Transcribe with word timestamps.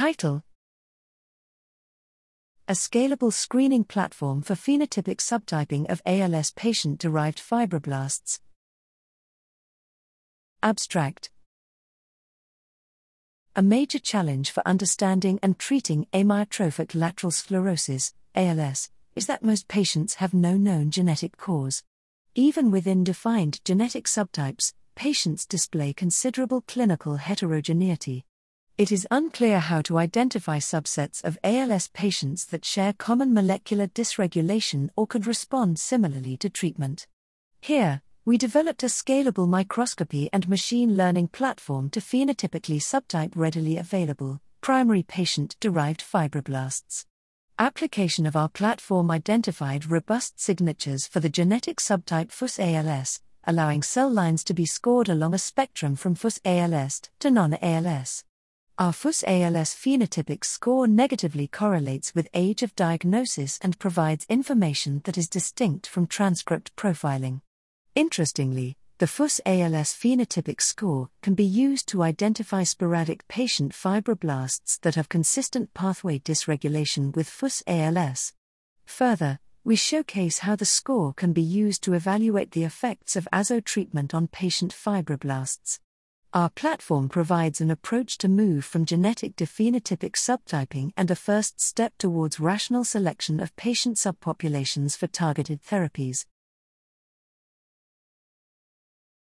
Title 0.00 0.42
A 2.66 2.72
scalable 2.72 3.30
screening 3.30 3.84
platform 3.84 4.40
for 4.40 4.54
phenotypic 4.54 5.18
subtyping 5.18 5.90
of 5.90 6.00
ALS 6.06 6.52
patient 6.52 6.98
derived 6.98 7.38
fibroblasts. 7.38 8.40
Abstract 10.62 11.28
A 13.54 13.60
major 13.60 13.98
challenge 13.98 14.50
for 14.50 14.66
understanding 14.66 15.38
and 15.42 15.58
treating 15.58 16.06
amyotrophic 16.14 16.94
lateral 16.94 17.30
sclerosis, 17.30 18.14
ALS, 18.34 18.88
is 19.14 19.26
that 19.26 19.44
most 19.44 19.68
patients 19.68 20.14
have 20.14 20.32
no 20.32 20.56
known 20.56 20.90
genetic 20.90 21.36
cause. 21.36 21.82
Even 22.34 22.70
within 22.70 23.04
defined 23.04 23.62
genetic 23.66 24.06
subtypes, 24.06 24.72
patients 24.94 25.44
display 25.44 25.92
considerable 25.92 26.62
clinical 26.62 27.16
heterogeneity. 27.16 28.24
It 28.80 28.90
is 28.90 29.06
unclear 29.10 29.58
how 29.58 29.82
to 29.82 29.98
identify 29.98 30.56
subsets 30.56 31.22
of 31.22 31.36
ALS 31.44 31.88
patients 31.88 32.46
that 32.46 32.64
share 32.64 32.94
common 32.94 33.34
molecular 33.34 33.86
dysregulation 33.86 34.88
or 34.96 35.06
could 35.06 35.26
respond 35.26 35.78
similarly 35.78 36.38
to 36.38 36.48
treatment. 36.48 37.06
Here, 37.60 38.00
we 38.24 38.38
developed 38.38 38.82
a 38.82 38.86
scalable 38.86 39.46
microscopy 39.46 40.30
and 40.32 40.48
machine 40.48 40.96
learning 40.96 41.28
platform 41.28 41.90
to 41.90 42.00
phenotypically 42.00 42.80
subtype 42.80 43.32
readily 43.34 43.76
available, 43.76 44.40
primary 44.62 45.02
patient 45.02 45.56
derived 45.60 46.02
fibroblasts. 46.02 47.04
Application 47.58 48.24
of 48.24 48.34
our 48.34 48.48
platform 48.48 49.10
identified 49.10 49.90
robust 49.90 50.40
signatures 50.40 51.06
for 51.06 51.20
the 51.20 51.28
genetic 51.28 51.80
subtype 51.80 52.32
FUS 52.32 52.58
ALS, 52.58 53.20
allowing 53.44 53.82
cell 53.82 54.10
lines 54.10 54.42
to 54.44 54.54
be 54.54 54.64
scored 54.64 55.10
along 55.10 55.34
a 55.34 55.38
spectrum 55.38 55.96
from 55.96 56.14
FUS 56.14 56.40
ALS 56.46 57.02
to 57.18 57.30
non 57.30 57.52
ALS. 57.60 58.24
Our 58.80 58.94
FUS 58.94 59.22
ALS 59.26 59.74
phenotypic 59.74 60.42
score 60.42 60.86
negatively 60.86 61.46
correlates 61.46 62.14
with 62.14 62.30
age 62.32 62.62
of 62.62 62.74
diagnosis 62.74 63.58
and 63.60 63.78
provides 63.78 64.24
information 64.30 65.02
that 65.04 65.18
is 65.18 65.28
distinct 65.28 65.86
from 65.86 66.06
transcript 66.06 66.74
profiling. 66.76 67.42
Interestingly, 67.94 68.78
the 68.96 69.06
FUS 69.06 69.38
ALS 69.44 69.92
phenotypic 69.92 70.62
score 70.62 71.10
can 71.20 71.34
be 71.34 71.44
used 71.44 71.88
to 71.88 72.02
identify 72.02 72.62
sporadic 72.62 73.28
patient 73.28 73.72
fibroblasts 73.72 74.80
that 74.80 74.94
have 74.94 75.10
consistent 75.10 75.74
pathway 75.74 76.18
dysregulation 76.18 77.14
with 77.14 77.28
FUS 77.28 77.62
ALS. 77.66 78.32
Further, 78.86 79.40
we 79.62 79.76
showcase 79.76 80.38
how 80.38 80.56
the 80.56 80.64
score 80.64 81.12
can 81.12 81.34
be 81.34 81.42
used 81.42 81.82
to 81.82 81.92
evaluate 81.92 82.52
the 82.52 82.64
effects 82.64 83.14
of 83.14 83.28
ASO 83.30 83.62
treatment 83.62 84.14
on 84.14 84.26
patient 84.26 84.72
fibroblasts. 84.72 85.80
Our 86.32 86.48
platform 86.48 87.08
provides 87.08 87.60
an 87.60 87.72
approach 87.72 88.16
to 88.18 88.28
move 88.28 88.64
from 88.64 88.84
genetic 88.84 89.34
to 89.36 89.46
phenotypic 89.46 90.12
subtyping 90.12 90.92
and 90.96 91.10
a 91.10 91.16
first 91.16 91.60
step 91.60 91.92
towards 91.98 92.38
rational 92.38 92.84
selection 92.84 93.40
of 93.40 93.56
patient 93.56 93.96
subpopulations 93.96 94.96
for 94.96 95.08
targeted 95.08 95.60
therapies. 95.60 96.26